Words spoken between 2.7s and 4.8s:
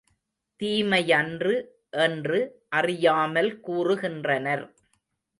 அறியாமல் கூறுகின்றனர்.